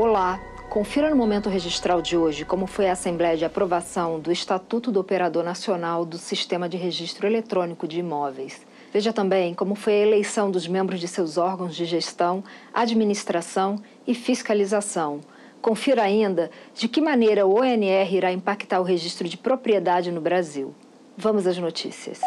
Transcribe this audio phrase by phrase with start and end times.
[0.00, 0.40] Olá,
[0.70, 5.00] confira no momento registral de hoje como foi a Assembleia de Aprovação do Estatuto do
[5.00, 8.64] Operador Nacional do Sistema de Registro Eletrônico de Imóveis.
[8.92, 14.14] Veja também como foi a eleição dos membros de seus órgãos de gestão, administração e
[14.14, 15.18] fiscalização.
[15.60, 20.72] Confira ainda de que maneira o ONR irá impactar o registro de propriedade no Brasil.
[21.16, 22.20] Vamos às notícias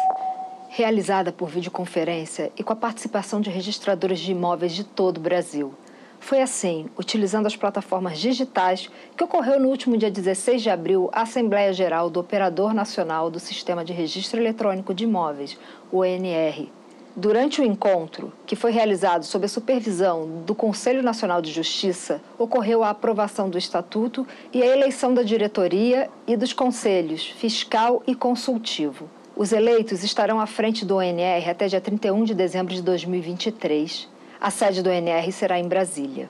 [0.68, 5.74] realizada por videoconferência e com a participação de registradores de imóveis de todo o Brasil.
[6.22, 11.22] Foi assim, utilizando as plataformas digitais, que ocorreu no último dia 16 de abril a
[11.22, 15.58] Assembleia Geral do Operador Nacional do Sistema de Registro Eletrônico de Imóveis,
[15.90, 16.68] o ONR.
[17.16, 22.84] Durante o encontro, que foi realizado sob a supervisão do Conselho Nacional de Justiça, ocorreu
[22.84, 29.10] a aprovação do Estatuto e a eleição da diretoria e dos conselhos fiscal e consultivo.
[29.34, 34.12] Os eleitos estarão à frente do ONR até dia 31 de dezembro de 2023.
[34.42, 36.28] A sede do ONR será em Brasília.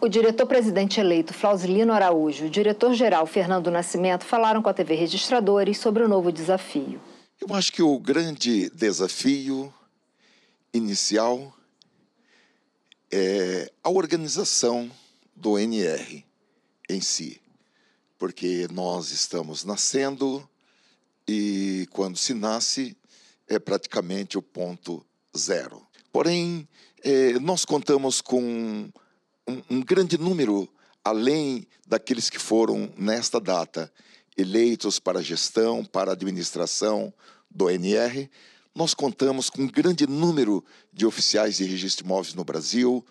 [0.00, 5.76] O diretor-presidente eleito Flausilino Araújo e o diretor-geral Fernando Nascimento falaram com a TV Registradores
[5.76, 7.00] sobre o novo desafio.
[7.40, 9.74] Eu acho que o grande desafio
[10.72, 11.52] inicial
[13.10, 14.88] é a organização
[15.34, 16.24] do ONR
[16.88, 17.40] em si,
[18.16, 20.48] porque nós estamos nascendo
[21.26, 22.96] e quando se nasce
[23.48, 25.04] é praticamente o ponto
[25.36, 25.89] zero.
[26.12, 26.68] Porém,
[27.02, 28.90] é, nós contamos com
[29.46, 30.68] um, um grande número,
[31.04, 33.92] além daqueles que foram, nesta data,
[34.36, 37.12] eleitos para gestão, para administração
[37.50, 38.30] do NR,
[38.74, 43.04] nós contamos com um grande número de oficiais de registro de imóveis no Brasil,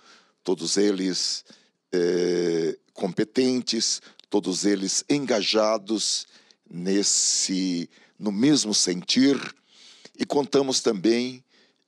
[0.43, 1.43] todos eles
[1.91, 6.25] é, competentes, todos eles engajados
[6.69, 9.37] nesse no mesmo sentir.
[10.17, 11.43] E contamos também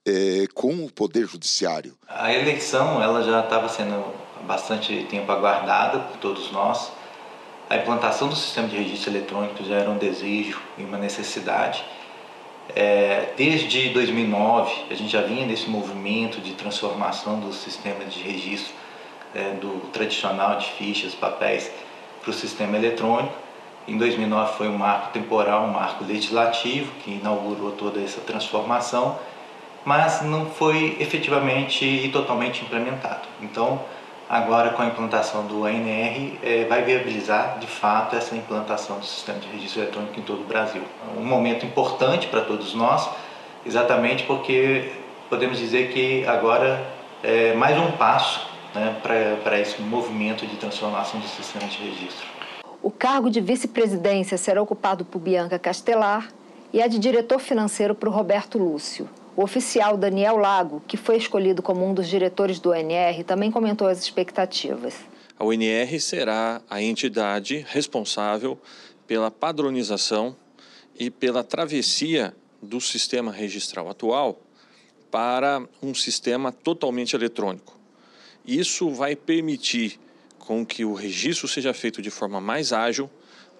[0.06, 1.98] é, com o Poder Judiciário.
[2.08, 4.04] A eleição ela já estava sendo
[4.46, 6.92] bastante tempo aguardada por todos nós.
[7.70, 11.84] A implantação do sistema de registro eletrônico já era um desejo e uma necessidade.
[12.76, 18.74] É, desde 2009 a gente já vinha nesse movimento de transformação do sistema de registro
[19.34, 21.72] é, do tradicional de fichas, papéis
[22.22, 23.34] para o sistema eletrônico
[23.88, 29.18] em 2009 foi um marco temporal, um marco legislativo que inaugurou toda essa transformação,
[29.86, 33.28] mas não foi efetivamente e totalmente implementado.
[33.42, 33.82] Então,
[34.30, 39.40] agora com a implantação do ANR, é, vai viabilizar de fato essa implantação do sistema
[39.40, 40.82] de registro eletrônico em todo o Brasil.
[41.18, 43.10] Um momento importante para todos nós,
[43.66, 44.92] exatamente porque
[45.30, 46.86] podemos dizer que agora
[47.24, 48.96] é mais um passo né,
[49.44, 52.26] para esse movimento de transformação do sistema de registro.
[52.82, 56.30] O cargo de vice-presidência será ocupado por Bianca Castelar
[56.74, 59.08] e a de diretor financeiro por Roberto Lúcio.
[59.36, 63.88] O oficial Daniel Lago, que foi escolhido como um dos diretores do ONR, também comentou
[63.88, 64.96] as expectativas.
[65.40, 68.60] A ONR será a entidade responsável
[69.08, 70.36] pela padronização
[71.00, 74.40] e pela travessia do sistema registral atual
[75.10, 77.80] para um sistema totalmente eletrônico.
[78.46, 80.00] Isso vai permitir
[80.38, 83.10] com que o registro seja feito de forma mais ágil,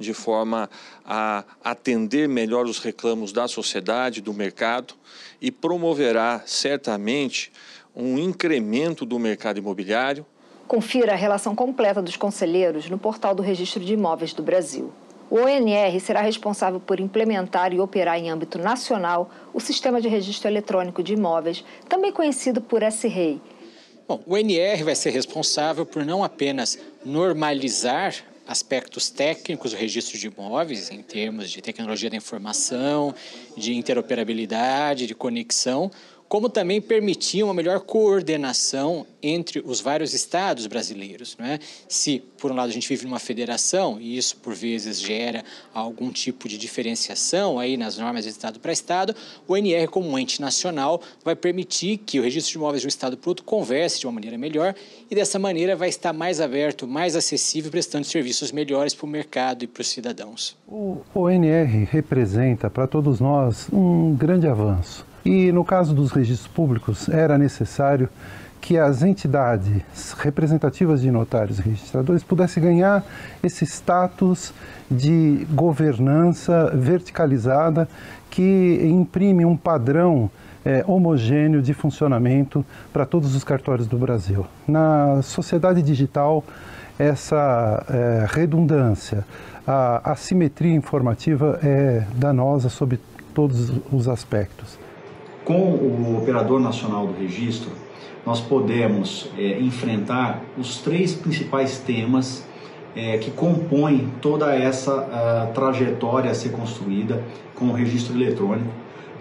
[0.02, 0.70] de forma
[1.06, 4.96] a atender melhor os reclamos da sociedade, do mercado
[5.42, 7.52] e promoverá certamente
[7.96, 10.26] um incremento do mercado imobiliário.
[10.68, 14.92] Confira a relação completa dos conselheiros no portal do Registro de Imóveis do Brasil.
[15.30, 20.50] O ONR será responsável por implementar e operar em âmbito nacional o Sistema de Registro
[20.50, 23.42] Eletrônico de Imóveis, também conhecido por SREI,
[24.12, 28.14] Bom, o NR vai ser responsável por não apenas normalizar
[28.52, 33.16] aspectos técnicos do registro de imóveis, em termos de tecnologia da informação,
[33.56, 35.90] de interoperabilidade, de conexão,
[36.32, 41.36] como também permitir uma melhor coordenação entre os vários estados brasileiros.
[41.38, 41.60] Não é?
[41.90, 45.44] Se, por um lado, a gente vive numa federação, e isso por vezes gera
[45.74, 49.14] algum tipo de diferenciação aí nas normas de estado para estado,
[49.46, 52.96] o NR, como um ente nacional, vai permitir que o registro de imóveis de um
[52.96, 54.74] estado para outro converse de uma maneira melhor
[55.10, 59.64] e dessa maneira vai estar mais aberto, mais acessível, prestando serviços melhores para o mercado
[59.64, 60.56] e para os cidadãos.
[60.66, 67.08] O ONR representa para todos nós um grande avanço e no caso dos registros públicos,
[67.10, 68.10] era necessário
[68.62, 73.04] que as entidades representativas de notários e registradores pudessem ganhar
[73.42, 74.54] esse status
[74.90, 77.90] de governança verticalizada
[78.30, 80.30] que imprime um padrão
[80.64, 82.64] é, homogêneo de funcionamento
[82.94, 84.46] para todos os cartórios do Brasil.
[84.68, 86.44] Na sociedade digital,
[87.00, 89.26] essa é, redundância,
[89.66, 93.00] a assimetria informativa é danosa sob
[93.34, 94.78] todos os aspectos.
[95.44, 97.72] Com o Operador Nacional do Registro,
[98.26, 102.46] nós podemos é, enfrentar os três principais temas
[102.96, 107.24] é, que compõem toda essa trajetória a ser construída
[107.56, 108.70] com o registro eletrônico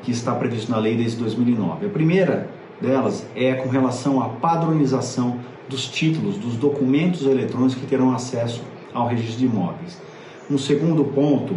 [0.02, 1.86] que está previsto na lei desde 2009.
[1.86, 2.48] A primeira
[2.80, 5.38] delas é com relação à padronização
[5.68, 8.62] dos títulos dos documentos eletrônicos que terão acesso
[8.92, 10.00] ao registro de imóveis.
[10.50, 11.54] Um segundo ponto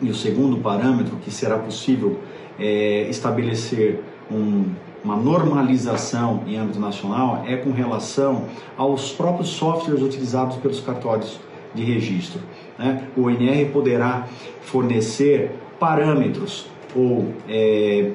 [0.00, 2.18] e o segundo parâmetro que será possível
[2.58, 4.00] é, estabelecer
[4.30, 4.64] um,
[5.04, 8.44] uma normalização em âmbito nacional é com relação
[8.76, 11.40] aos próprios softwares utilizados pelos cartórios
[11.74, 12.40] de registro.
[12.78, 13.04] Né?
[13.16, 14.28] O ONR poderá
[14.60, 18.12] fornecer parâmetros ou é,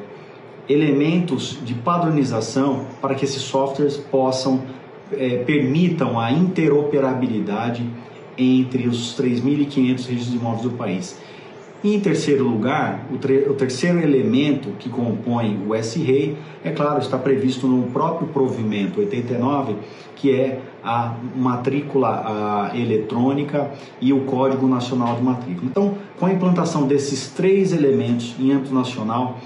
[0.69, 4.62] elementos de padronização para que esses softwares possam
[5.12, 7.86] é, permitam a interoperabilidade
[8.38, 11.18] entre os 3.500 registros de imóveis do país.
[11.83, 17.18] E em terceiro lugar, o, o, terceiro elemento que compõe o S-REI, é claro, está
[17.19, 19.75] previsto no próprio provimento 89,
[20.15, 23.69] que é a matrícula a, eletrônica
[24.01, 25.68] e o Código Nacional de Matrícula.
[25.69, 29.38] Então, com a implantação desses três elementos em âmbito nacional,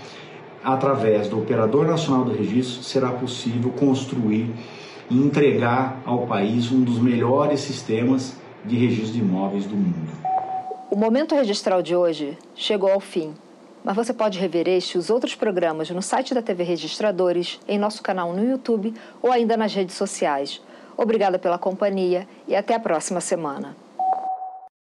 [0.64, 4.50] através do Operador Nacional do Registro, será possível construir
[5.10, 10.21] e entregar ao país um dos melhores sistemas de registro de imóveis do mundo.
[10.94, 13.34] O Momento Registral de hoje chegou ao fim,
[13.82, 17.80] mas você pode rever este e os outros programas no site da TV Registradores, em
[17.80, 20.62] nosso canal no YouTube ou ainda nas redes sociais.
[20.98, 23.74] Obrigada pela companhia e até a próxima semana.